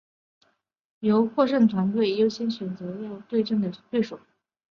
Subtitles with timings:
[1.01, 4.19] 由获胜团队优先选择要对阵的对手。